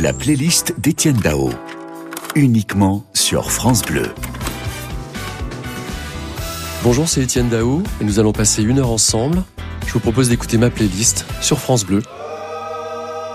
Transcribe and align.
La 0.00 0.12
playlist 0.12 0.78
d'Étienne 0.78 1.16
Dao. 1.16 1.50
Uniquement 2.36 3.04
sur 3.14 3.50
France 3.50 3.82
Bleu. 3.82 4.04
Bonjour, 6.84 7.08
c'est 7.08 7.20
Étienne 7.20 7.48
Dao 7.48 7.82
et 8.00 8.04
nous 8.04 8.20
allons 8.20 8.30
passer 8.30 8.62
une 8.62 8.78
heure 8.78 8.90
ensemble. 8.90 9.42
Je 9.88 9.92
vous 9.92 9.98
propose 9.98 10.28
d'écouter 10.28 10.56
ma 10.56 10.70
playlist 10.70 11.26
sur 11.40 11.58
France 11.58 11.84
Bleu. 11.84 12.00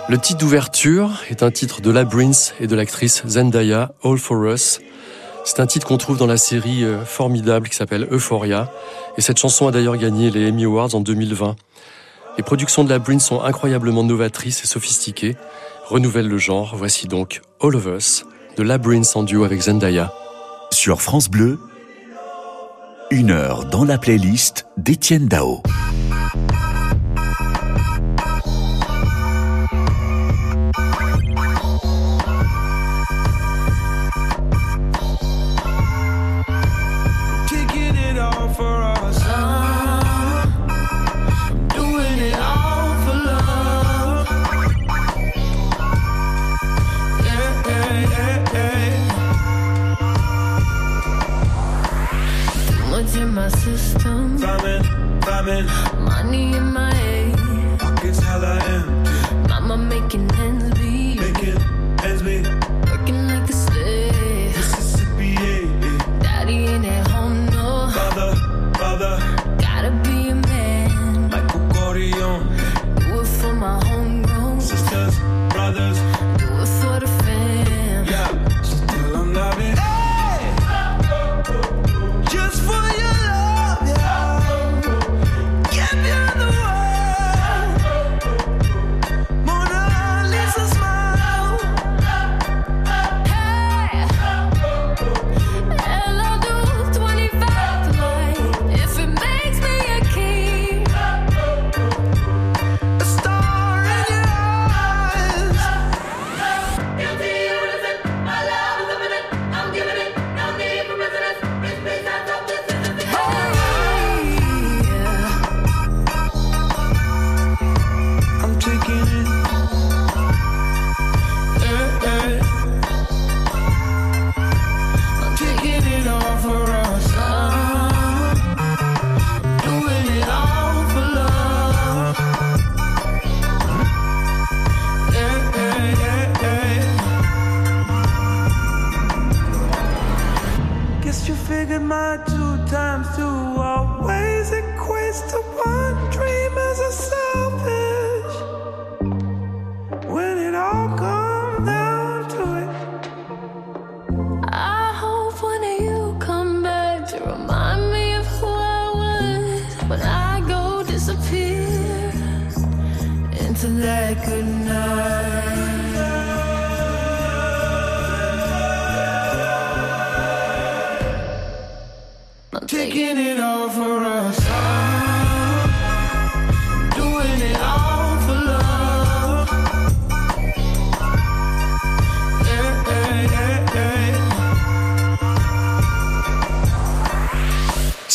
Le 0.08 0.18
titre 0.18 0.40
d'ouverture 0.40 1.24
est 1.30 1.44
un 1.44 1.52
titre 1.52 1.82
de 1.82 1.92
Labyrinth 1.92 2.56
et 2.62 2.68
de 2.68 2.78
l'actrice 2.78 3.24
Zendaya, 3.28 3.92
All 4.02 4.18
for 4.18 4.42
Us. 4.46 4.80
C'est 5.44 5.60
un 5.60 5.68
titre 5.68 5.86
qu'on 5.86 5.98
trouve 5.98 6.18
dans 6.18 6.28
la 6.28 6.38
série 6.38 6.86
euh, 6.86 7.04
formidable 7.04 7.68
qui 7.68 7.76
s'appelle 7.76 8.08
Euphoria. 8.10 8.72
Et 9.18 9.22
cette 9.22 9.38
chanson 9.38 9.68
a 9.68 9.72
d'ailleurs 9.72 9.98
gagné 9.98 10.32
les 10.32 10.50
Emmy 10.50 10.64
Awards 10.64 10.96
en 10.96 11.02
2020. 11.02 11.58
Les 12.38 12.44
productions 12.44 12.84
de 12.84 12.90
Labyrinth 12.90 13.22
sont 13.22 13.42
incroyablement 13.42 14.04
novatrices 14.04 14.64
et 14.64 14.68
sophistiquées, 14.68 15.36
renouvellent 15.86 16.30
le 16.30 16.38
genre. 16.38 16.76
Voici 16.76 17.08
donc 17.08 17.42
All 17.62 17.76
of 17.76 17.86
Us 17.86 18.26
de 18.58 18.64
Labyrinth 18.64 19.16
en 19.16 19.24
duo 19.24 19.44
avec 19.44 19.62
Zendaya. 19.62 20.14
Sur 20.72 21.02
France 21.02 21.30
Bleu, 21.30 21.60
une 23.12 23.32
heure 23.32 23.66
dans 23.66 23.86
la 23.86 23.98
playlist 23.98 24.66
d'Étienne 24.78 25.28
Dao. 25.28 25.62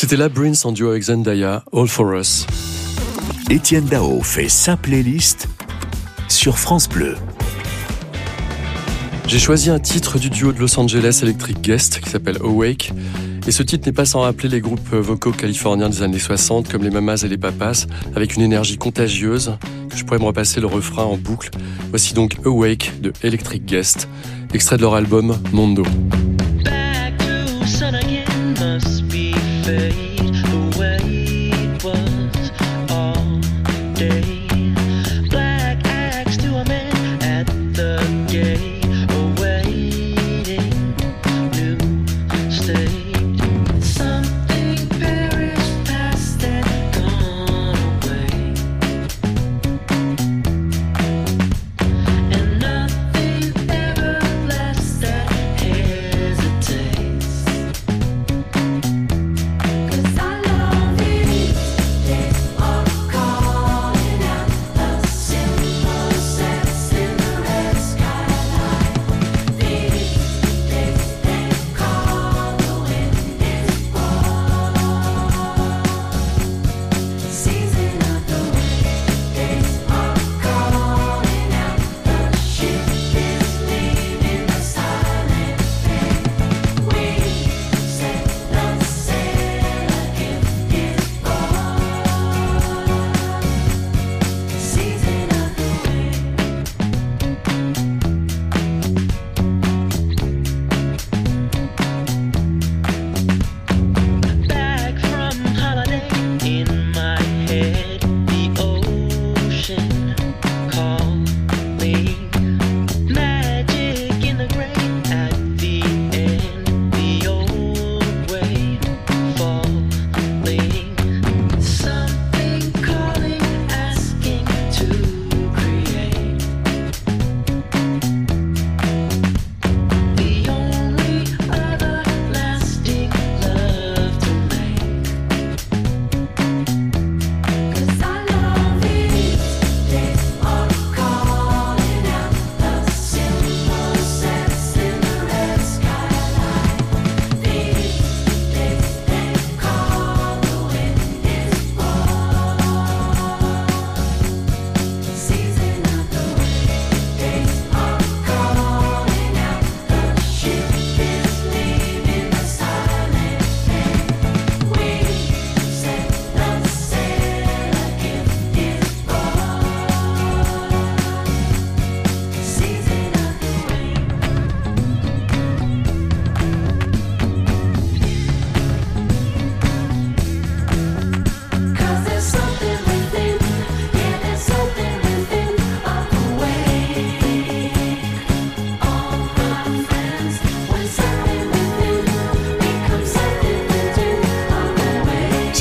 C'était 0.08 0.22
Labyrinth 0.22 0.64
en 0.64 0.72
duo 0.72 0.88
avec 0.88 1.02
Zendaya, 1.02 1.62
All 1.70 1.86
for 1.86 2.14
Us. 2.14 2.46
Étienne 3.50 3.84
Dao 3.84 4.22
fait 4.22 4.48
sa 4.48 4.78
playlist 4.78 5.48
sur 6.28 6.58
France 6.58 6.88
Bleu. 6.88 7.14
J'ai 9.26 9.38
choisi 9.38 9.68
un 9.68 9.78
titre 9.78 10.18
du 10.18 10.30
duo 10.30 10.52
de 10.52 10.60
Los 10.60 10.80
Angeles 10.80 11.20
Electric 11.22 11.60
Guest 11.60 12.00
qui 12.00 12.08
s'appelle 12.08 12.38
Awake. 12.40 12.94
Et 13.46 13.50
ce 13.50 13.62
titre 13.62 13.86
n'est 13.86 13.92
pas 13.92 14.06
sans 14.06 14.20
rappeler 14.20 14.48
les 14.48 14.62
groupes 14.62 14.88
vocaux 14.94 15.32
californiens 15.32 15.90
des 15.90 16.02
années 16.02 16.18
60 16.18 16.70
comme 16.70 16.84
les 16.84 16.90
Mamas 16.90 17.22
et 17.22 17.28
les 17.28 17.36
Papas 17.36 17.84
avec 18.16 18.34
une 18.34 18.40
énergie 18.40 18.78
contagieuse 18.78 19.58
que 19.90 19.96
je 19.98 20.06
pourrais 20.06 20.20
me 20.20 20.24
repasser 20.24 20.62
le 20.62 20.68
refrain 20.68 21.04
en 21.04 21.18
boucle. 21.18 21.50
Voici 21.90 22.14
donc 22.14 22.38
Awake 22.46 23.02
de 23.02 23.12
Electric 23.22 23.66
Guest, 23.66 24.08
extrait 24.54 24.78
de 24.78 24.82
leur 24.82 24.94
album 24.94 25.36
Mondo. 25.52 25.84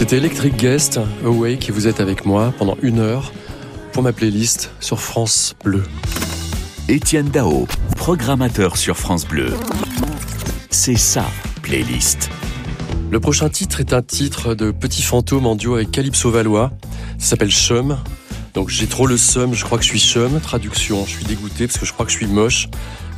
C'était 0.08 0.26
Electric 0.26 0.56
Guest, 0.56 1.02
Awake, 1.26 1.68
et 1.68 1.74
vous 1.74 1.86
êtes 1.86 2.00
avec 2.00 2.26
moi 2.26 2.54
pendant 2.58 2.78
une 2.82 3.00
heure 3.00 3.34
pour 3.92 4.04
ma 4.04 4.14
playlist 4.14 4.72
sur 4.80 5.02
France 5.02 5.54
Bleu. 5.66 5.84
Étienne 6.88 7.28
Dao, 7.28 7.68
programmateur 7.98 8.78
sur 8.78 8.96
France 8.96 9.28
Bleu. 9.28 9.54
C'est 10.70 10.96
ça, 10.96 11.26
playlist. 11.62 12.30
Le 13.12 13.20
prochain 13.20 13.50
titre 13.50 13.82
est 13.82 13.92
un 13.92 14.02
titre 14.02 14.56
de 14.56 14.72
Petit 14.72 15.02
Fantôme 15.02 15.46
en 15.46 15.58
duo 15.58 15.76
avec 15.76 15.92
Calypso 15.92 16.32
Valois. 16.32 16.72
Ça 17.18 17.32
s'appelle 17.32 17.52
Chum. 17.52 17.98
Donc 18.54 18.70
j'ai 18.70 18.88
trop 18.88 19.08
le 19.08 19.18
seum, 19.18 19.54
je 19.54 19.66
crois 19.66 19.78
que 19.78 19.84
je 19.84 19.90
suis 19.90 20.00
chum. 20.00 20.40
Traduction, 20.40 21.06
je 21.06 21.18
suis 21.18 21.26
dégoûté 21.26 21.68
parce 21.68 21.80
que 21.80 21.86
je 21.86 21.92
crois 21.92 22.06
que 22.06 22.14
je 22.14 22.18
suis 22.18 22.28
moche. 22.28 22.70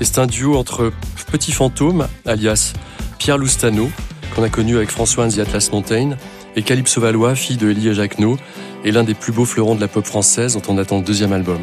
Et 0.01 0.05
c'est 0.05 0.17
un 0.17 0.25
duo 0.25 0.57
entre 0.57 0.91
Petit 1.31 1.51
Fantôme, 1.51 2.07
alias 2.25 2.73
Pierre 3.19 3.37
Loustano, 3.37 3.91
qu'on 4.33 4.41
a 4.41 4.49
connu 4.49 4.75
avec 4.75 4.89
François 4.89 5.25
and 5.25 5.37
Atlas 5.37 5.69
Mountain, 5.71 6.17
et 6.55 6.63
Calypso 6.63 7.01
Valois, 7.01 7.35
fille 7.35 7.57
de 7.57 7.69
Elie 7.69 7.93
Jacquenot, 7.93 8.37
et 8.83 8.91
l'un 8.91 9.03
des 9.03 9.13
plus 9.13 9.31
beaux 9.31 9.45
fleurons 9.45 9.75
de 9.75 9.81
la 9.81 9.87
pop 9.87 10.05
française 10.05 10.53
dont 10.53 10.73
on 10.73 10.77
attend 10.77 10.97
le 10.97 11.03
deuxième 11.03 11.33
album. 11.33 11.59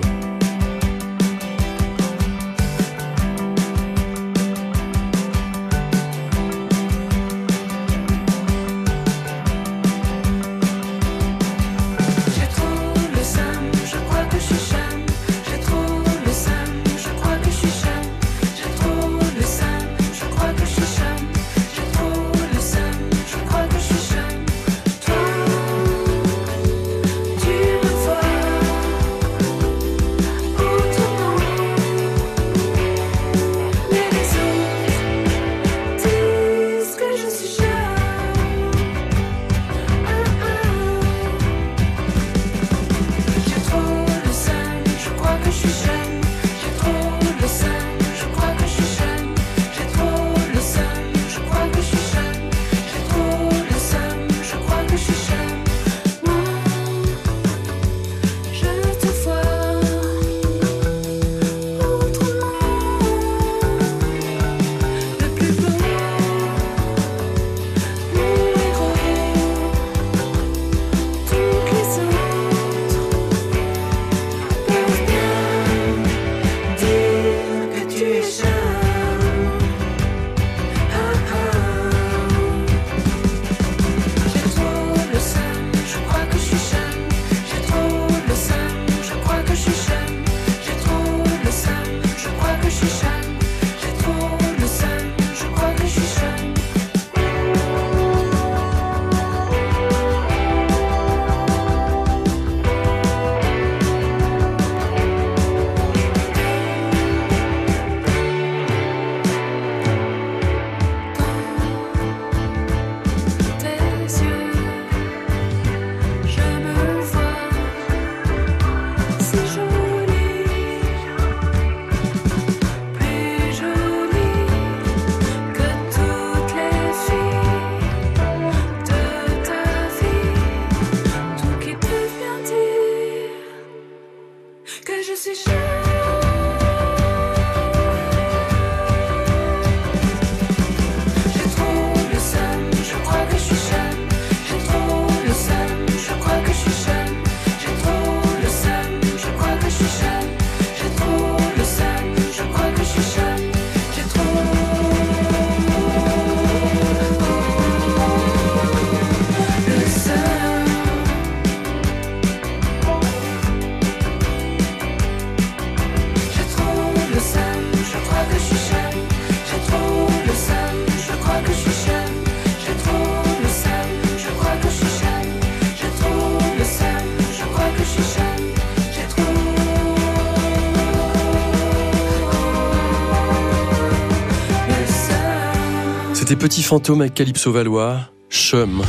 Fantôme 186.66 187.02
avec 187.02 187.14
Calypso 187.14 187.52
Valois, 187.52 188.00
Chum. 188.28 188.82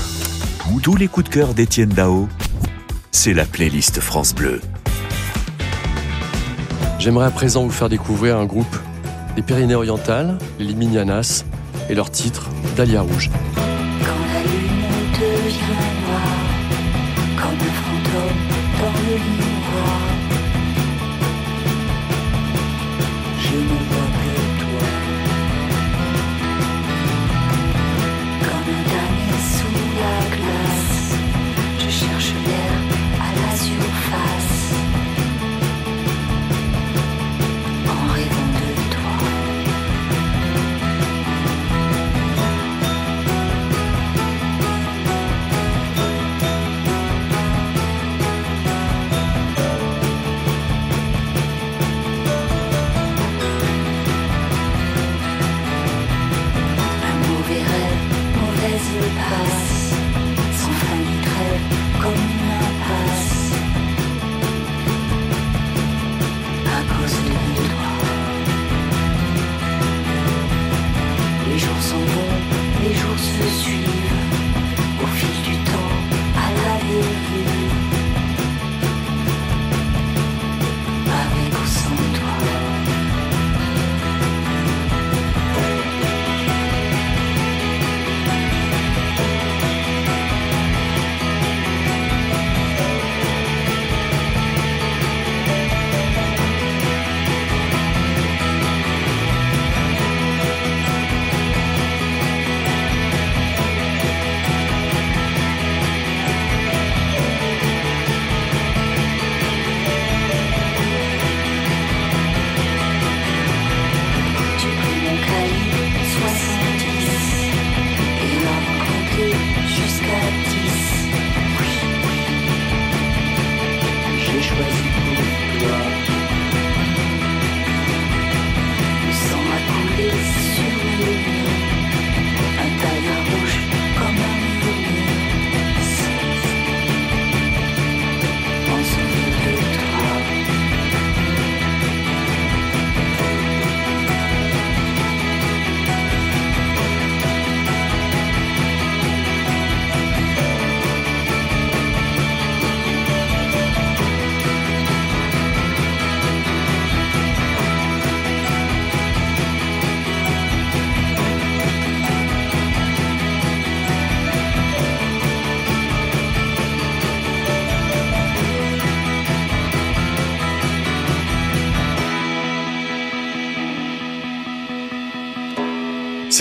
Tous 0.82 0.96
les 0.96 1.08
coups 1.08 1.30
de 1.30 1.34
cœur 1.36 1.54
d'Étienne 1.54 1.90
Dao, 1.90 2.28
c'est 3.12 3.36
la 3.36 3.46
playlist 3.46 4.00
France 4.00 4.34
Bleu. 4.34 4.62
J'aimerais 6.98 7.28
à 7.28 7.30
présent 7.30 7.64
vous 7.66 7.70
faire 7.70 7.88
découvrir 7.88 8.38
un 8.38 8.48
groupe 8.48 8.76
des 9.36 9.44
Pyrénées-Orientales, 9.44 10.40
les 10.58 10.66
Liminianas, 10.66 11.46
et 11.88 11.94
leur 11.94 12.10
titre 12.10 12.50
Dahlia 12.76 13.02
Rouge. 13.02 13.30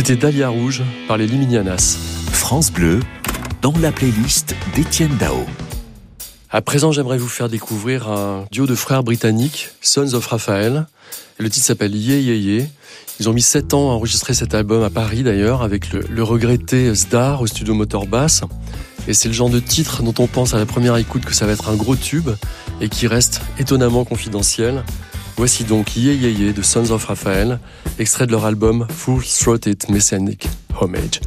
C'était 0.07 0.21
Dahlia 0.21 0.51
Rouge 0.51 0.85
par 1.09 1.17
les 1.17 1.27
Liminianas. 1.27 1.99
France 2.31 2.71
Bleu, 2.71 3.01
dans 3.61 3.75
la 3.81 3.91
playlist 3.91 4.55
d'Étienne 4.77 5.17
Dao. 5.19 5.45
À 6.49 6.63
présent, 6.63 6.93
j'aimerais 6.93 7.19
vous 7.19 7.27
faire 7.27 7.49
découvrir 7.49 8.09
un 8.09 8.45
duo 8.53 8.67
de 8.67 8.77
frères 8.77 9.03
britanniques, 9.03 9.71
Sons 9.81 10.15
of 10.15 10.25
Raphael. 10.29 10.87
Le 11.39 11.51
titre 11.51 11.67
s'appelle 11.67 11.97
Ye 11.97 12.23
Ye 12.23 12.39
Ye. 12.39 12.69
Ils 13.19 13.29
ont 13.29 13.33
mis 13.33 13.43
7 13.43 13.75
ans 13.75 13.91
à 13.91 13.95
enregistrer 13.95 14.33
cet 14.33 14.55
album 14.55 14.85
à 14.85 14.91
Paris 14.91 15.25
d'ailleurs, 15.25 15.63
avec 15.63 15.93
le, 15.93 16.05
le 16.09 16.23
regretté 16.23 16.95
Zdar 16.95 17.43
au 17.43 17.49
studio 17.49 17.75
Motor 17.75 18.07
Bass. 18.07 18.43
Et 19.09 19.13
c'est 19.13 19.27
le 19.27 19.35
genre 19.35 19.51
de 19.51 19.59
titre 19.59 20.05
dont 20.05 20.15
on 20.21 20.29
pense 20.29 20.55
à 20.55 20.59
la 20.59 20.67
première 20.67 20.97
écoute 20.99 21.25
que 21.25 21.35
ça 21.35 21.47
va 21.47 21.53
être 21.53 21.69
un 21.69 21.75
gros 21.75 21.97
tube 21.97 22.31
et 22.81 22.89
qui 22.89 23.09
reste 23.09 23.41
étonnamment 23.59 24.05
confidentiel. 24.05 24.85
Voici 25.37 25.65
donc 25.65 25.97
Ye 25.97 26.15
Ye 26.15 26.33
Ye 26.33 26.53
de 26.55 26.63
Sons 26.63 26.91
of 26.91 27.05
Raphael, 27.05 27.59
extrait 27.99 28.27
de 28.27 28.33
leur 28.33 28.47
album 28.47 28.87
Full 28.89 29.23
Throated 29.23 29.85
Messianic 29.91 30.49
Homage. 30.81 31.21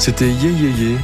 C'était 0.00 0.30
Ye 0.30 0.50
Ye 0.50 0.70
Ye 0.70 0.96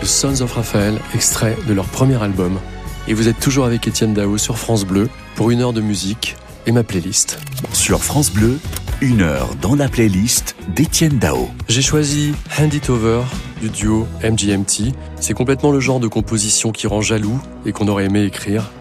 de 0.00 0.06
Sons 0.06 0.40
of 0.40 0.54
Raphael, 0.54 0.98
extrait 1.14 1.56
de 1.68 1.72
leur 1.72 1.84
premier 1.84 2.20
album. 2.20 2.58
Et 3.06 3.14
vous 3.14 3.28
êtes 3.28 3.38
toujours 3.38 3.64
avec 3.64 3.86
Étienne 3.86 4.12
Dao 4.12 4.38
sur 4.38 4.58
France 4.58 4.84
Bleu 4.84 5.08
pour 5.36 5.52
une 5.52 5.60
heure 5.60 5.72
de 5.72 5.80
musique 5.80 6.34
et 6.66 6.72
ma 6.72 6.82
playlist. 6.82 7.38
Sur 7.72 8.02
France 8.02 8.32
Bleu, 8.32 8.58
une 9.00 9.20
heure 9.22 9.50
dans 9.62 9.76
la 9.76 9.88
playlist 9.88 10.56
d'Étienne 10.74 11.20
Dao. 11.20 11.48
J'ai 11.68 11.80
choisi 11.80 12.34
Hand 12.58 12.74
It 12.74 12.90
Over 12.90 13.20
du 13.60 13.68
duo 13.68 14.08
MGMT. 14.24 14.94
C'est 15.20 15.34
complètement 15.34 15.70
le 15.70 15.78
genre 15.78 16.00
de 16.00 16.08
composition 16.08 16.72
qui 16.72 16.88
rend 16.88 17.02
jaloux 17.02 17.40
et 17.66 17.70
qu'on 17.70 17.86
aurait 17.86 18.06
aimé 18.06 18.24
écrire. 18.24 18.72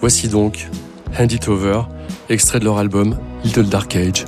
Voici 0.00 0.28
donc 0.28 0.70
Hand 1.18 1.30
It 1.30 1.48
Over, 1.48 1.82
extrait 2.30 2.60
de 2.60 2.64
leur 2.64 2.78
album 2.78 3.18
Little 3.44 3.68
Dark 3.68 3.94
Age. 3.94 4.24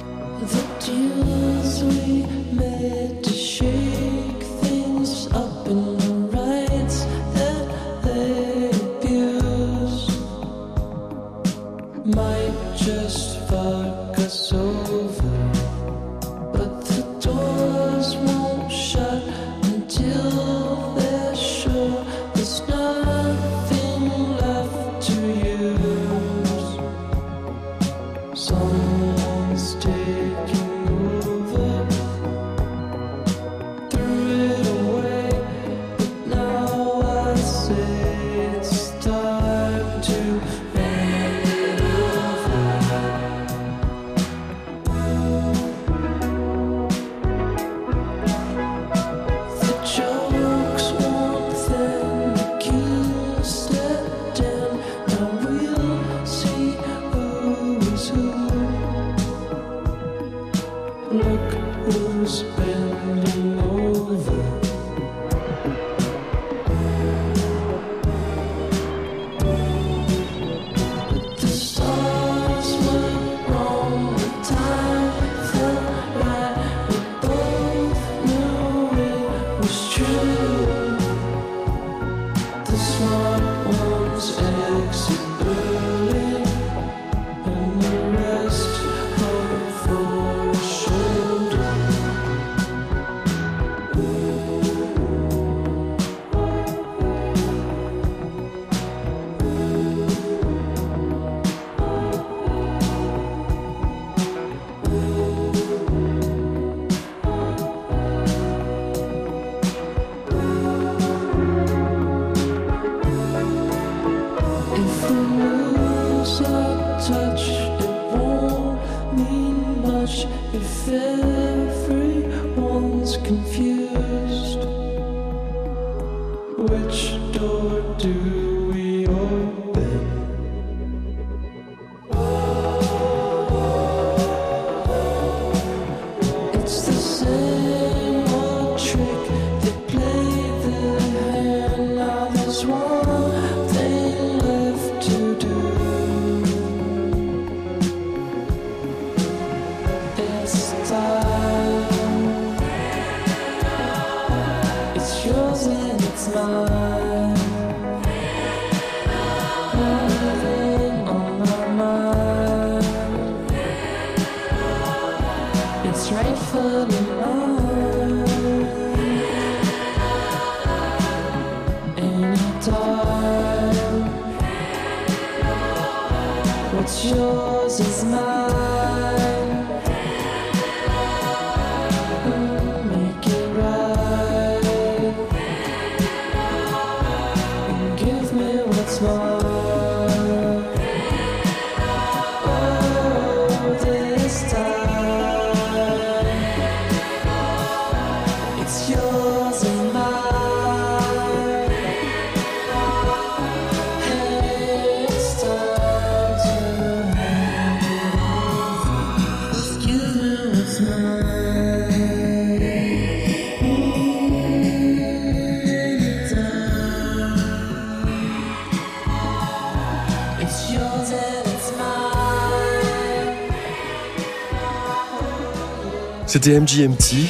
C'était 226.33 226.61
MGMT. 226.61 227.27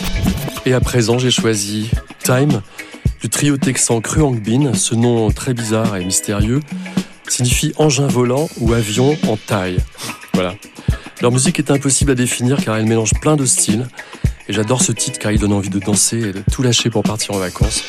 Et 0.66 0.74
à 0.74 0.80
présent, 0.80 1.18
j'ai 1.18 1.30
choisi 1.30 1.90
Time 2.22 2.60
du 3.22 3.30
trio 3.30 3.56
texan 3.56 4.02
Kruang 4.02 4.38
Bin. 4.38 4.74
Ce 4.74 4.94
nom 4.94 5.30
très 5.30 5.54
bizarre 5.54 5.96
et 5.96 6.04
mystérieux 6.04 6.60
signifie 7.26 7.72
engin 7.78 8.08
volant 8.08 8.50
ou 8.58 8.74
avion 8.74 9.16
en 9.26 9.38
taille. 9.38 9.78
Voilà. 10.34 10.54
Leur 11.22 11.32
musique 11.32 11.58
est 11.58 11.70
impossible 11.70 12.10
à 12.10 12.14
définir 12.14 12.62
car 12.62 12.76
elle 12.76 12.84
mélange 12.84 13.14
plein 13.22 13.36
de 13.36 13.46
styles. 13.46 13.88
Et 14.48 14.52
j'adore 14.52 14.82
ce 14.82 14.92
titre 14.92 15.18
car 15.18 15.32
il 15.32 15.38
donne 15.38 15.54
envie 15.54 15.70
de 15.70 15.78
danser 15.78 16.18
et 16.18 16.32
de 16.34 16.42
tout 16.52 16.62
lâcher 16.62 16.90
pour 16.90 17.02
partir 17.02 17.34
en 17.34 17.38
vacances. 17.38 17.82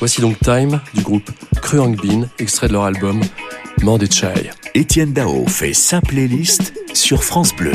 Voici 0.00 0.20
donc 0.20 0.38
Time 0.40 0.82
du 0.92 1.00
groupe 1.00 1.30
Kruang 1.62 1.96
Bin, 1.96 2.28
extrait 2.38 2.68
de 2.68 2.74
leur 2.74 2.84
album 2.84 3.22
Mandé 3.80 4.06
Chai. 4.10 4.50
Étienne 4.74 5.14
Dao 5.14 5.46
fait 5.46 5.72
sa 5.72 6.02
playlist 6.02 6.74
sur 6.92 7.24
France 7.24 7.56
Bleu. 7.56 7.72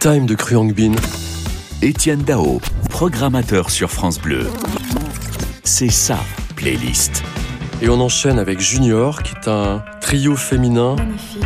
Time 0.00 0.24
de 0.24 0.34
Kruang 0.34 0.72
Bin. 0.72 0.92
Étienne 1.82 2.22
Dao, 2.22 2.58
programmateur 2.88 3.68
sur 3.68 3.90
France 3.90 4.18
Bleu. 4.18 4.46
C'est 5.62 5.90
ça, 5.90 6.18
playlist. 6.56 7.22
Et 7.82 7.90
on 7.90 8.00
enchaîne 8.00 8.38
avec 8.38 8.60
Junior, 8.60 9.22
qui 9.22 9.34
est 9.34 9.46
un 9.46 9.84
trio 10.00 10.36
féminin 10.36 10.96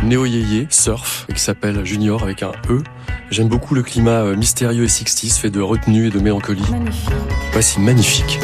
néo-yéyé, 0.05 0.67
surf, 0.69 1.25
et 1.27 1.33
qui 1.33 1.41
s'appelle 1.41 1.83
Junior 1.83 2.23
avec 2.23 2.43
un 2.43 2.53
E. 2.69 2.81
J'aime 3.29 3.49
beaucoup 3.49 3.75
le 3.75 3.83
climat 3.83 4.23
euh, 4.23 4.37
mystérieux 4.37 4.85
et 4.85 4.87
60 4.87 5.33
fait 5.33 5.49
de 5.49 5.59
retenue 5.59 6.07
et 6.07 6.11
de 6.11 6.19
mélancolie. 6.19 6.63
Voici 7.51 7.81
magnifique. 7.81 8.39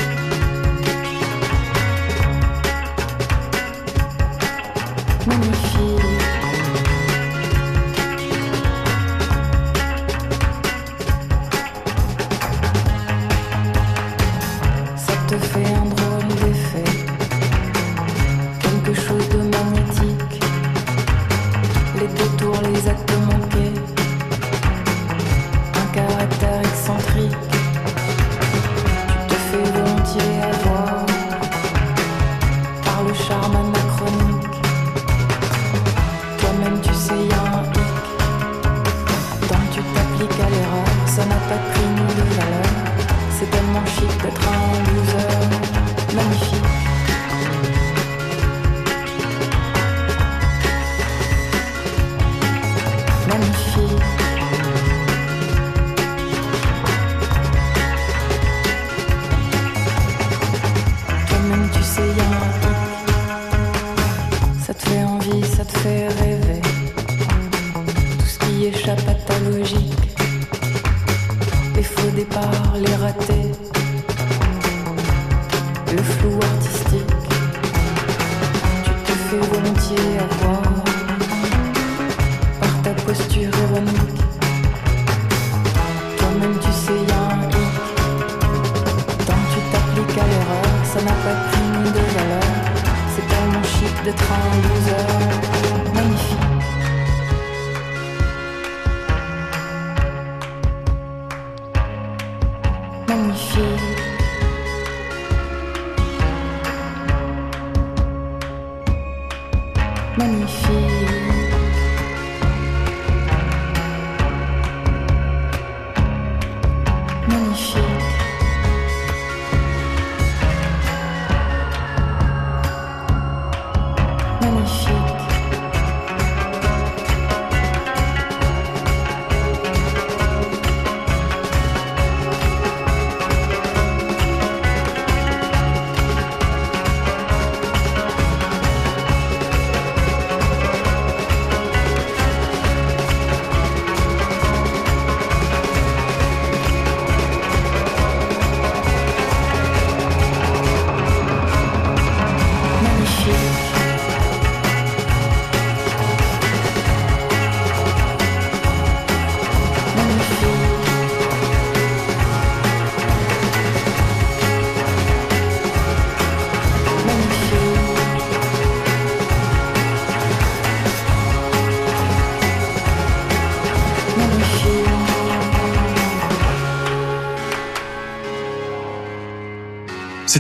vanishes. 124.52 125.01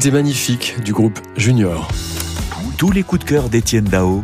C'était 0.01 0.17
magnifique 0.17 0.77
du 0.83 0.93
groupe 0.93 1.19
Junior. 1.37 1.87
Tous 2.79 2.89
les 2.89 3.03
coups 3.03 3.23
de 3.23 3.29
cœur 3.29 3.49
d'Étienne 3.49 3.83
Dao, 3.83 4.23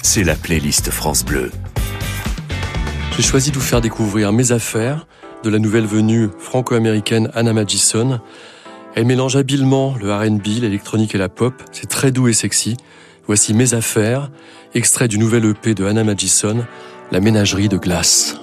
c'est 0.00 0.24
la 0.24 0.34
playlist 0.34 0.90
France 0.90 1.22
Bleu. 1.22 1.50
J'ai 3.14 3.22
choisi 3.22 3.50
de 3.50 3.56
vous 3.56 3.60
faire 3.60 3.82
découvrir 3.82 4.32
mes 4.32 4.52
affaires 4.52 5.06
de 5.44 5.50
la 5.50 5.58
nouvelle 5.58 5.84
venue 5.84 6.30
franco-américaine 6.38 7.30
Anna 7.34 7.52
Magison. 7.52 8.20
Elle 8.94 9.04
mélange 9.04 9.36
habilement 9.36 9.96
le 10.00 10.14
RB, 10.14 10.46
l'électronique 10.62 11.14
et 11.14 11.18
la 11.18 11.28
pop. 11.28 11.52
C'est 11.72 11.90
très 11.90 12.10
doux 12.10 12.28
et 12.28 12.32
sexy. 12.32 12.78
Voici 13.26 13.52
mes 13.52 13.74
affaires, 13.74 14.30
extrait 14.72 15.08
du 15.08 15.18
nouvel 15.18 15.44
EP 15.44 15.74
de 15.74 15.84
Anna 15.84 16.04
Magison, 16.04 16.64
La 17.12 17.20
ménagerie 17.20 17.68
de 17.68 17.76
glace. 17.76 18.38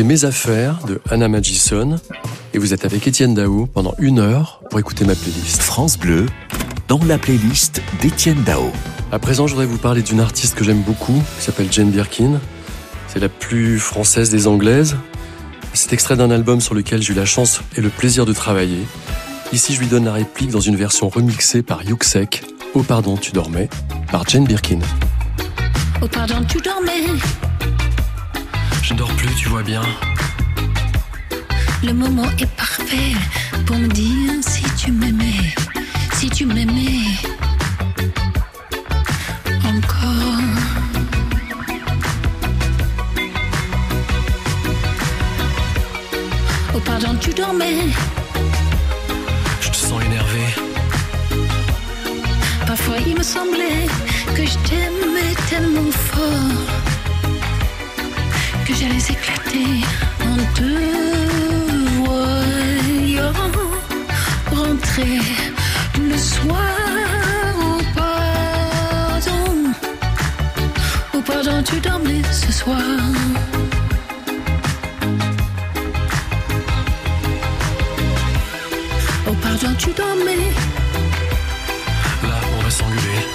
C'était 0.00 0.08
Mes 0.08 0.24
Affaires 0.24 0.78
de 0.86 0.98
Anna 1.10 1.28
Magison. 1.28 1.96
Et 2.54 2.58
vous 2.58 2.72
êtes 2.72 2.86
avec 2.86 3.06
Étienne 3.06 3.34
Dao 3.34 3.66
pendant 3.66 3.94
une 3.98 4.18
heure 4.18 4.62
pour 4.70 4.80
écouter 4.80 5.04
ma 5.04 5.14
playlist. 5.14 5.60
France 5.60 5.98
Bleu, 5.98 6.24
dans 6.88 7.00
la 7.04 7.18
playlist 7.18 7.82
d'Étienne 8.00 8.42
Dao. 8.42 8.72
À 9.12 9.18
présent, 9.18 9.46
je 9.46 9.52
voudrais 9.52 9.66
vous 9.66 9.76
parler 9.76 10.00
d'une 10.00 10.20
artiste 10.20 10.54
que 10.54 10.64
j'aime 10.64 10.80
beaucoup, 10.80 11.22
qui 11.36 11.44
s'appelle 11.44 11.70
Jane 11.70 11.90
Birkin. 11.90 12.40
C'est 13.08 13.18
la 13.18 13.28
plus 13.28 13.78
française 13.78 14.30
des 14.30 14.46
anglaises. 14.46 14.96
C'est 15.74 15.92
extrait 15.92 16.16
d'un 16.16 16.30
album 16.30 16.62
sur 16.62 16.74
lequel 16.74 17.02
j'ai 17.02 17.12
eu 17.12 17.16
la 17.16 17.26
chance 17.26 17.60
et 17.76 17.82
le 17.82 17.90
plaisir 17.90 18.24
de 18.24 18.32
travailler. 18.32 18.86
Ici, 19.52 19.74
je 19.74 19.80
lui 19.80 19.86
donne 19.86 20.06
la 20.06 20.14
réplique 20.14 20.50
dans 20.50 20.60
une 20.60 20.76
version 20.76 21.10
remixée 21.10 21.60
par 21.60 21.84
Yuxek, 21.84 22.42
Oh 22.72 22.82
pardon, 22.82 23.18
tu 23.18 23.32
dormais, 23.32 23.68
par 24.10 24.26
Jane 24.26 24.46
Birkin. 24.46 24.78
Oh 26.00 26.08
pardon, 26.10 26.42
tu 26.48 26.56
dormais. 26.56 27.04
Je 28.90 28.96
dors 28.96 29.14
plus, 29.14 29.32
tu 29.36 29.48
vois 29.48 29.62
bien. 29.62 29.82
Le 31.84 31.92
moment 31.92 32.28
est 32.40 32.56
parfait 32.56 33.12
pour 33.64 33.76
me 33.76 33.86
dire 33.86 34.32
si 34.42 34.64
tu 34.76 34.90
m'aimais, 34.90 35.54
si 36.14 36.28
tu 36.28 36.44
m'aimais. 36.44 37.02
Encore. 39.64 40.42
Oh 46.74 46.80
pardon, 46.84 47.14
tu 47.20 47.30
dormais. 47.30 47.86
Je 49.60 49.68
te 49.70 49.76
sens 49.76 50.02
énervé. 50.02 50.44
Parfois 52.66 52.96
il 53.06 53.16
me 53.16 53.22
semblait 53.22 53.86
que 54.34 54.44
je 54.44 54.58
t'aimais 54.68 55.34
tellement 55.48 55.92
fort 55.92 56.79
que 58.70 58.76
j'allais 58.76 59.10
éclater 59.14 59.84
en 60.22 60.36
deux 60.58 62.04
voyant 62.04 63.32
rentrer 64.52 65.20
le 65.98 66.16
soir. 66.16 66.56
Oh 67.58 67.80
pardon, 67.94 69.72
oh 71.14 71.20
pardon, 71.26 71.62
tu 71.64 71.80
dormais 71.80 72.22
ce 72.30 72.52
soir. 72.52 72.78
Oh 79.26 79.34
pardon, 79.42 79.74
tu 79.78 79.90
dormais. 79.92 80.52
Là, 82.22 82.38
on 82.56 82.62
va 82.62 82.70
s'engueuler. 82.70 83.26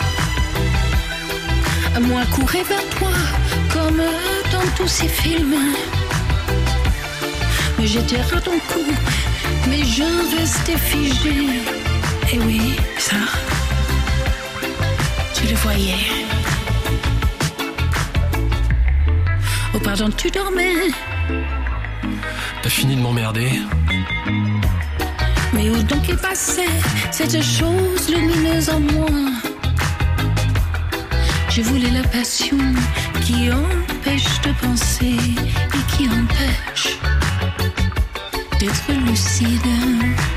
Moi 2.01 2.22
courais 2.32 2.64
vers 2.64 2.88
toi 2.97 3.10
dans 3.92 4.68
tous 4.76 4.88
ces 4.88 5.08
films. 5.08 5.56
Mais 7.78 7.88
j'étais 7.88 8.20
à 8.20 8.42
ton 8.42 8.58
cou, 8.70 8.86
mais 9.70 9.84
je 9.84 10.38
restais 10.38 10.78
figée. 10.78 11.62
Et 12.34 12.40
oui, 12.40 12.76
ça, 12.98 13.16
tu 15.34 15.48
le 15.48 15.56
voyais. 15.56 16.06
Oh 19.74 19.80
pardon, 19.80 20.10
tu 20.16 20.32
dormais. 20.32 20.90
T'as 22.62 22.70
fini 22.70 22.96
de 22.96 23.02
m'emmerder 23.02 23.60
Mais 25.54 25.70
où 25.70 25.84
donc 25.84 26.10
est 26.10 26.20
passée 26.20 26.70
cette 27.12 27.42
chose 27.44 28.10
lumineuse 28.10 28.70
en 28.70 28.80
moi? 28.80 29.45
Je 31.56 31.62
voulais 31.62 31.89
la 31.89 32.06
passion 32.10 32.58
qui 33.24 33.49
empêche 33.49 34.41
de 34.41 34.51
penser 34.62 35.16
et 35.16 35.95
qui 35.95 36.10
empêche 36.10 36.99
d'être 38.60 38.91
lucide. 39.06 40.35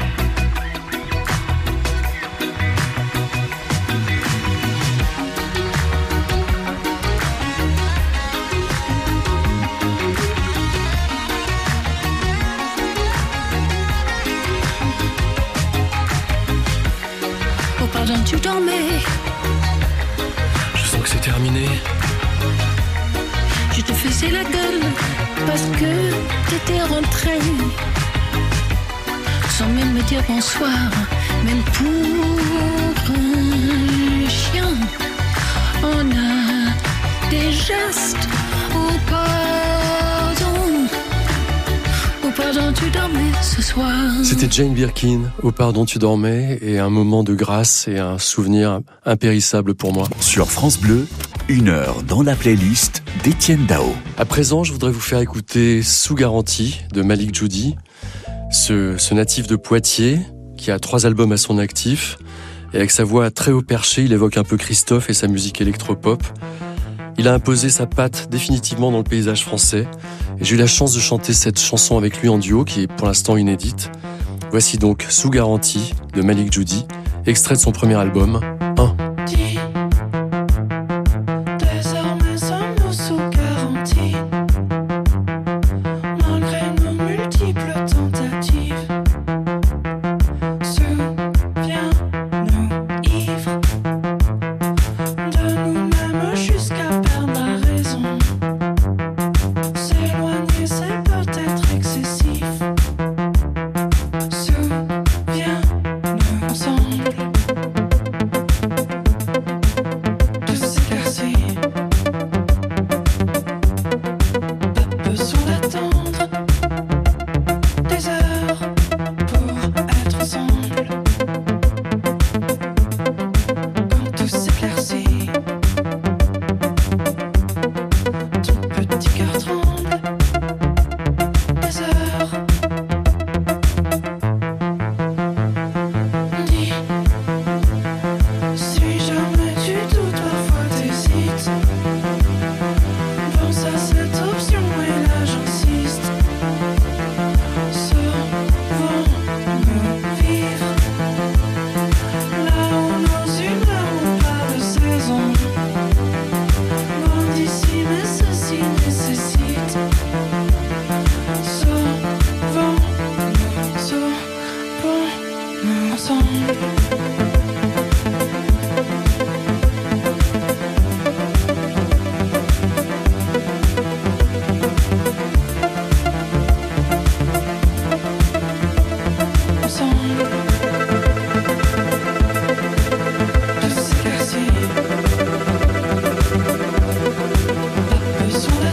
Faisais 24.18 24.32
la 24.32 24.42
gueule 24.42 24.80
parce 25.46 25.62
que 25.78 26.50
t'étais 26.50 26.82
rentré 26.82 27.38
sans 29.56 29.68
même 29.68 29.92
me 29.92 30.02
dire 30.02 30.24
bonsoir, 30.26 30.90
même 31.44 31.62
pour 31.74 33.14
un 33.14 34.28
chien. 34.28 34.74
On 35.84 36.10
a 36.10 37.30
des 37.30 37.52
gestes. 37.52 38.28
Oh 38.74 38.90
pardon, 39.08 40.88
oh 42.24 42.28
pardon, 42.36 42.72
tu 42.72 42.90
dormais 42.90 43.30
ce 43.40 43.62
soir. 43.62 43.94
C'était 44.24 44.48
Jane 44.50 44.74
Birkin, 44.74 45.20
Oh 45.44 45.52
pardon, 45.52 45.84
tu 45.84 45.98
dormais, 45.98 46.58
et 46.60 46.80
un 46.80 46.90
moment 46.90 47.22
de 47.22 47.34
grâce 47.34 47.86
et 47.86 47.98
un 47.98 48.18
souvenir 48.18 48.80
impérissable 49.04 49.76
pour 49.76 49.92
moi. 49.92 50.08
Sur 50.18 50.50
France 50.50 50.78
Bleu, 50.78 51.06
une 51.48 51.68
heure 51.68 52.02
dans 52.02 52.22
la 52.22 52.36
playlist 52.36 53.02
d'Étienne 53.24 53.64
Dao. 53.64 53.94
À 54.18 54.26
présent, 54.26 54.64
je 54.64 54.72
voudrais 54.72 54.90
vous 54.90 55.00
faire 55.00 55.20
écouter 55.20 55.82
Sous 55.82 56.14
garantie 56.14 56.82
de 56.92 57.00
Malik 57.00 57.34
Judy, 57.34 57.76
ce, 58.50 58.96
ce 58.98 59.14
natif 59.14 59.46
de 59.46 59.56
Poitiers 59.56 60.20
qui 60.58 60.70
a 60.70 60.78
trois 60.78 61.06
albums 61.06 61.32
à 61.32 61.38
son 61.38 61.56
actif. 61.56 62.18
Et 62.74 62.76
avec 62.76 62.90
sa 62.90 63.04
voix 63.04 63.30
très 63.30 63.50
haut 63.50 63.62
perché, 63.62 64.02
il 64.02 64.12
évoque 64.12 64.36
un 64.36 64.44
peu 64.44 64.58
Christophe 64.58 65.08
et 65.08 65.14
sa 65.14 65.26
musique 65.26 65.62
électropop. 65.62 66.22
Il 67.16 67.26
a 67.28 67.34
imposé 67.34 67.70
sa 67.70 67.86
patte 67.86 68.28
définitivement 68.30 68.92
dans 68.92 68.98
le 68.98 69.04
paysage 69.04 69.44
français. 69.44 69.86
Et 70.38 70.44
j'ai 70.44 70.56
eu 70.56 70.58
la 70.58 70.66
chance 70.66 70.94
de 70.94 71.00
chanter 71.00 71.32
cette 71.32 71.58
chanson 71.58 71.96
avec 71.96 72.20
lui 72.20 72.28
en 72.28 72.38
duo, 72.38 72.64
qui 72.64 72.82
est 72.82 72.86
pour 72.88 73.06
l'instant 73.06 73.38
inédite. 73.38 73.90
Voici 74.50 74.76
donc 74.76 75.06
Sous 75.08 75.30
garantie 75.30 75.94
de 76.12 76.20
Malik 76.20 76.52
Judy, 76.52 76.84
extrait 77.24 77.54
de 77.54 77.60
son 77.60 77.72
premier 77.72 77.94
album, 77.94 78.40
1. 78.76 79.07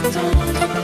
Don't 0.04 0.75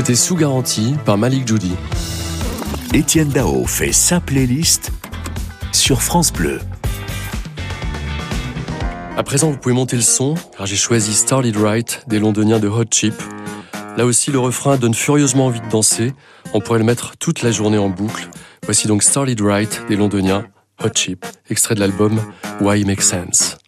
C'était 0.00 0.14
sous 0.14 0.34
garantie 0.34 0.94
par 1.04 1.18
Malik 1.18 1.46
Judy. 1.46 1.72
Étienne 2.94 3.28
Dao 3.28 3.66
fait 3.66 3.92
sa 3.92 4.18
playlist 4.18 4.92
sur 5.72 6.00
France 6.00 6.32
Bleu. 6.32 6.58
À 9.18 9.22
présent, 9.22 9.50
vous 9.50 9.58
pouvez 9.58 9.74
monter 9.74 9.96
le 9.96 10.02
son, 10.02 10.36
car 10.56 10.64
j'ai 10.64 10.76
choisi 10.76 11.12
Starlit 11.12 11.52
Right 11.54 12.04
des 12.06 12.18
londoniens 12.18 12.58
de 12.58 12.66
Hot 12.66 12.86
Chip. 12.90 13.12
Là 13.98 14.06
aussi, 14.06 14.30
le 14.30 14.38
refrain 14.38 14.78
donne 14.78 14.94
furieusement 14.94 15.48
envie 15.48 15.60
de 15.60 15.68
danser. 15.68 16.14
On 16.54 16.62
pourrait 16.62 16.78
le 16.78 16.86
mettre 16.86 17.18
toute 17.18 17.42
la 17.42 17.50
journée 17.50 17.76
en 17.76 17.90
boucle. 17.90 18.30
Voici 18.64 18.88
donc 18.88 19.02
Starlit 19.02 19.36
Right 19.38 19.82
des 19.90 19.96
londoniens 19.96 20.46
Hot 20.82 20.94
Chip, 20.94 21.26
extrait 21.50 21.74
de 21.74 21.80
l'album 21.80 22.18
Why 22.62 22.86
Make 22.86 23.02
Sense. 23.02 23.59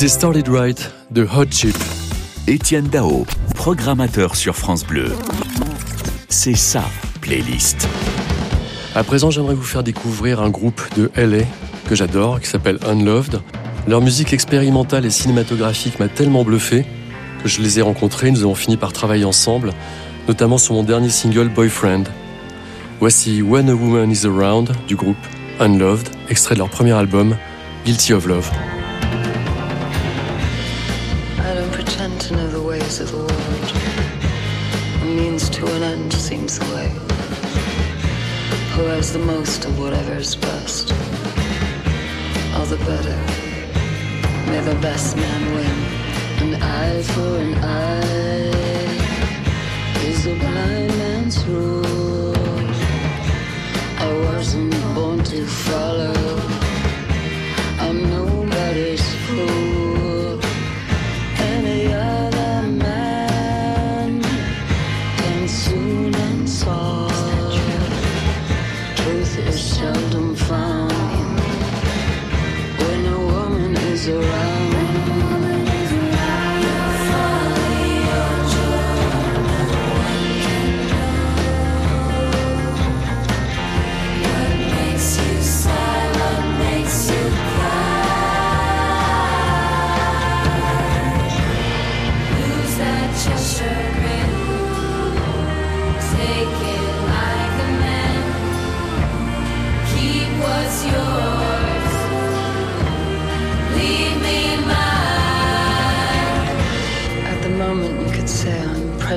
C'était 0.00 0.12
Starlit 0.12 0.44
Right 0.48 0.90
de 1.10 1.24
Hot 1.24 1.50
Chip. 1.50 1.76
Étienne 2.46 2.86
Dao, 2.86 3.26
programmateur 3.54 4.34
sur 4.34 4.56
France 4.56 4.82
Bleu. 4.82 5.12
C'est 6.30 6.56
sa 6.56 6.84
playlist. 7.20 7.86
À 8.94 9.04
présent, 9.04 9.30
j'aimerais 9.30 9.52
vous 9.52 9.62
faire 9.62 9.82
découvrir 9.82 10.40
un 10.40 10.48
groupe 10.48 10.80
de 10.96 11.10
LA 11.16 11.44
que 11.86 11.94
j'adore, 11.94 12.40
qui 12.40 12.48
s'appelle 12.48 12.78
Unloved. 12.88 13.42
Leur 13.86 14.00
musique 14.00 14.32
expérimentale 14.32 15.04
et 15.04 15.10
cinématographique 15.10 16.00
m'a 16.00 16.08
tellement 16.08 16.44
bluffé 16.44 16.86
que 17.42 17.50
je 17.50 17.60
les 17.60 17.78
ai 17.78 17.82
rencontrés, 17.82 18.30
nous 18.30 18.40
avons 18.40 18.54
fini 18.54 18.78
par 18.78 18.94
travailler 18.94 19.26
ensemble, 19.26 19.74
notamment 20.28 20.56
sur 20.56 20.72
mon 20.72 20.82
dernier 20.82 21.10
single 21.10 21.50
Boyfriend. 21.50 22.04
Voici 23.00 23.42
When 23.42 23.68
a 23.68 23.74
Woman 23.74 24.10
is 24.10 24.24
Around 24.24 24.72
du 24.88 24.96
groupe 24.96 25.18
Unloved, 25.58 26.08
extrait 26.30 26.54
de 26.54 26.60
leur 26.60 26.70
premier 26.70 26.92
album 26.92 27.36
Guilty 27.84 28.14
of 28.14 28.24
Love. 28.24 28.50
Of 32.98 33.12
the 33.12 33.18
world. 33.18 33.72
A 35.02 35.04
means 35.04 35.48
to 35.48 35.64
an 35.76 35.82
end 35.84 36.12
seems 36.12 36.58
the 36.58 36.64
way. 36.74 36.88
Who 38.74 38.82
has 38.86 39.12
the 39.12 39.20
most 39.20 39.64
of 39.64 39.78
whatever 39.78 40.14
is 40.14 40.34
best? 40.34 40.92
All 42.54 42.66
the 42.66 42.78
better. 42.78 43.16
May 44.50 44.60
the 44.62 44.74
best 44.80 45.16
man 45.16 45.54
win. 45.54 45.76
An 46.42 46.62
eye 46.62 47.02
for 47.02 47.36
an 47.38 47.54
eye 47.62 48.50
is 50.08 50.26
a 50.26 50.34
blind 50.34 50.88
man's 50.98 51.46
rule. 51.46 52.66
I 53.98 54.12
wasn't 54.26 54.74
born 54.96 55.22
to 55.24 55.46
follow. 55.46 56.14
I'm 57.78 58.10
nobody's 58.10 59.14
fool. 59.26 59.69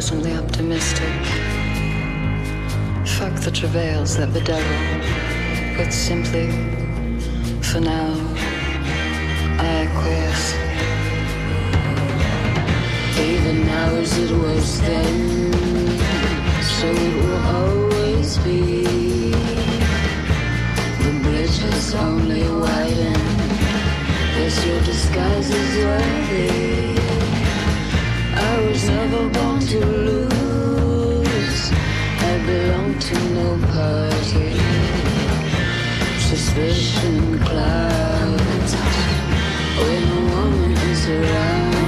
Presently 0.03 0.35
optimistic. 0.35 1.23
Fuck 3.15 3.35
the 3.39 3.51
travails 3.51 4.17
that 4.17 4.33
bedevil, 4.33 5.77
but 5.77 5.93
simply, 5.93 6.47
for 7.61 7.79
now, 7.79 8.11
I 9.59 9.69
acquiesce. 9.85 10.55
Even 13.17 13.65
now 13.65 13.95
as 13.95 14.17
it 14.17 14.31
was 14.31 14.81
then, 14.81 15.53
so 16.61 16.87
it 16.91 17.13
will 17.23 17.43
always 17.55 18.37
be. 18.39 18.83
The 21.03 21.19
bridge 21.23 21.59
has 21.59 21.95
only 21.95 22.43
widened, 22.49 23.39
yes, 24.35 24.65
your 24.65 24.81
disguise 24.81 25.49
is 25.49 25.85
worthy. 25.85 26.92
I 28.53 28.59
was 28.67 28.87
never 28.87 29.29
born 29.29 29.59
to 29.61 29.79
lose. 29.83 31.71
I 32.31 32.33
belong 32.45 32.99
to 32.99 33.15
no 33.37 33.47
party. 33.73 34.49
Suspicion 36.19 37.39
clouds 37.39 38.73
when 39.79 40.03
a 40.03 40.21
woman 40.35 40.71
is 40.91 41.09
around. 41.09 41.82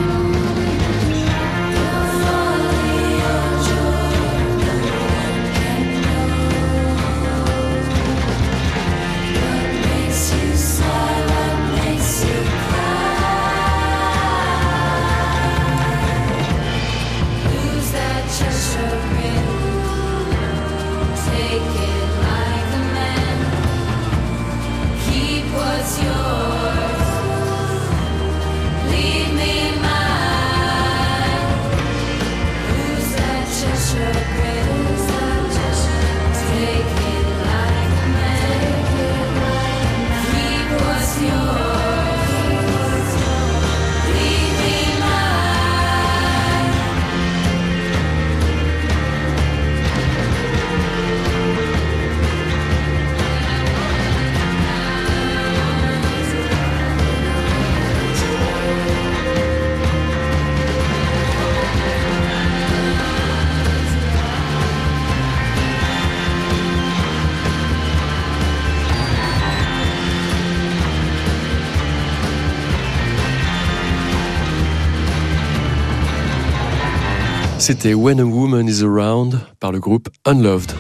C'était 77.68 77.96
When 77.96 78.20
a 78.20 78.24
Woman 78.26 78.68
is 78.70 78.84
Around 78.84 79.40
par 79.60 79.72
le 79.72 79.80
groupe 79.80 80.10
Unloved. 80.26 80.72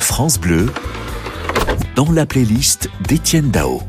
France 0.00 0.40
Bleu, 0.40 0.66
dans 1.94 2.10
la 2.10 2.26
playlist 2.26 2.88
d'Étienne 3.06 3.52
Dao. 3.52 3.80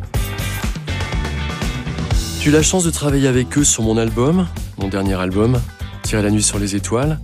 J'ai 2.39 2.51
eu 2.51 2.53
la 2.53 2.62
chance 2.62 2.84
de 2.84 2.91
travailler 2.91 3.28
avec 3.28 3.58
eux 3.58 3.64
sur 3.64 3.82
mon 3.82 3.97
album, 3.97 4.45
mon 4.78 4.88
dernier 4.88 5.16
album, 5.16 5.60
Tirer 6.03 6.22
la 6.22 6.30
nuit 6.30 6.43
sur 6.43 6.60
les 6.60 6.76
étoiles, 6.76 7.20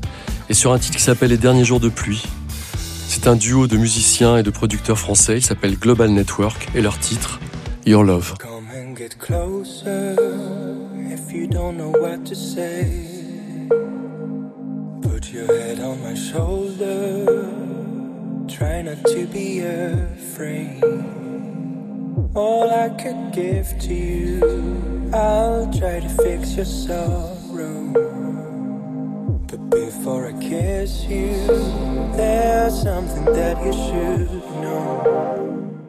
et 0.49 0.55
sur 0.55 0.73
un 0.73 0.79
titre 0.79 0.97
qui 0.97 1.03
s'appelle 1.03 1.29
Les 1.29 1.37
derniers 1.37 1.63
jours 1.63 1.79
de 1.79 1.89
pluie. 1.89 2.23
C'est 3.07 3.27
un 3.27 3.35
duo 3.35 3.67
de 3.67 3.77
musiciens 3.77 4.37
et 4.37 4.41
de 4.41 4.49
producteurs 4.49 4.97
français, 4.97 5.37
il 5.37 5.43
s'appelle 5.43 5.77
Global 5.77 6.09
Network, 6.09 6.69
et 6.73 6.81
leur 6.81 6.97
titre, 6.97 7.39
Your 7.85 8.03
Love. 8.03 8.33
Come 8.39 8.65
and 8.75 8.97
get 8.97 9.15
closer 9.19 10.15
if 11.13 11.31
you 11.31 11.45
don't 11.45 11.77
know 11.77 11.91
what 12.01 12.25
to 12.25 12.33
say. 12.33 13.11
Your 15.31 15.47
head 15.47 15.79
on 15.79 16.03
my 16.03 16.13
shoulder. 16.13 17.25
Try 18.49 18.81
not 18.81 19.01
to 19.05 19.25
be 19.27 19.61
afraid. 19.61 20.83
All 22.35 22.69
I 22.69 22.89
could 22.89 23.31
give 23.31 23.79
to 23.79 23.93
you, 23.93 25.09
I'll 25.13 25.71
try 25.71 26.01
to 26.01 26.09
fix 26.21 26.55
your 26.57 26.65
sorrow. 26.65 27.93
But 29.47 29.69
before 29.69 30.27
I 30.27 30.33
kiss 30.33 31.05
you, 31.05 31.47
there's 32.17 32.81
something 32.81 33.23
that 33.23 33.57
you 33.65 33.71
should 33.71 34.31
know. 34.59 35.79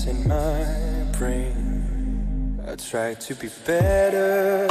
in 0.09 0.29
my 0.29 0.65
brain. 1.19 2.61
I 2.67 2.77
try 2.77 3.15
to 3.15 3.35
be 3.35 3.49
better 3.65 4.67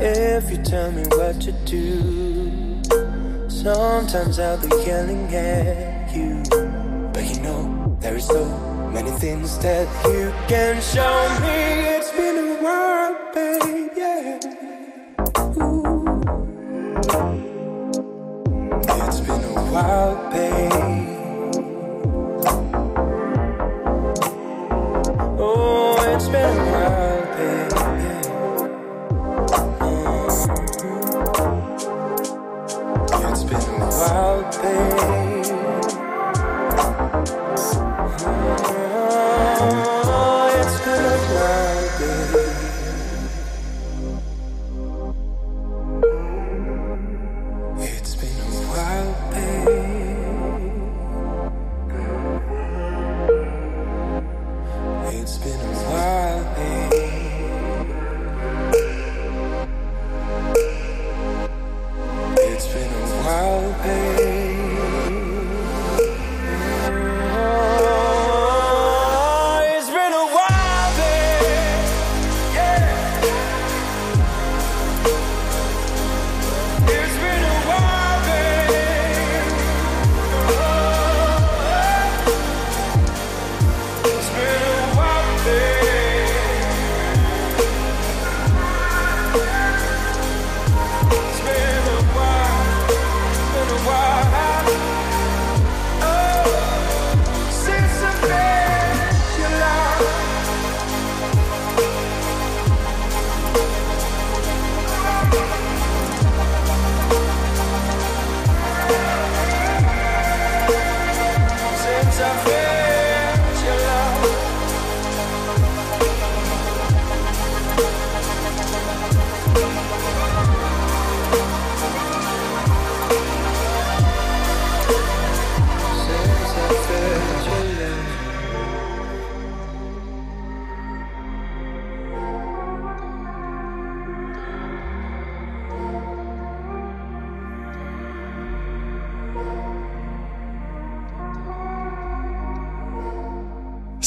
if 0.00 0.50
you 0.50 0.58
tell 0.58 0.90
me 0.92 1.04
what 1.10 1.40
to 1.42 1.52
do. 1.64 2.80
Sometimes 3.48 4.38
I'll 4.38 4.60
be 4.60 4.68
yelling 4.86 5.34
at 5.34 6.14
you, 6.14 6.42
but 7.12 7.24
you 7.24 7.40
know 7.40 7.96
there 8.00 8.16
is 8.16 8.26
so 8.26 8.44
many 8.92 9.10
things 9.12 9.58
that 9.58 9.86
you 10.06 10.32
can 10.48 10.80
show 10.80 11.28
me. 11.42 11.97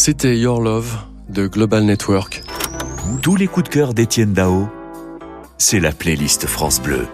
C'était 0.03 0.35
Your 0.35 0.61
Love 0.61 0.97
de 1.29 1.45
Global 1.45 1.83
Network. 1.83 2.41
Tous 3.21 3.35
les 3.35 3.45
coups 3.45 3.69
de 3.69 3.71
cœur 3.71 3.93
d'Étienne 3.93 4.33
Dao, 4.33 4.67
c'est 5.59 5.79
la 5.79 5.91
playlist 5.91 6.47
France 6.47 6.81
Bleu. 6.81 7.05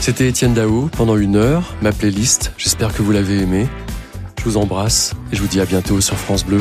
C'était 0.00 0.26
Étienne 0.26 0.52
Dao 0.52 0.90
pendant 0.96 1.16
une 1.16 1.36
heure, 1.36 1.76
ma 1.80 1.92
playlist. 1.92 2.52
J'espère 2.58 2.92
que 2.92 3.02
vous 3.02 3.12
l'avez 3.12 3.38
aimé. 3.38 3.68
Je 4.40 4.42
vous 4.46 4.56
embrasse 4.56 5.14
et 5.32 5.36
je 5.36 5.42
vous 5.42 5.46
dis 5.46 5.60
à 5.60 5.64
bientôt 5.64 6.00
sur 6.00 6.16
France 6.16 6.44
Bleu. 6.44 6.60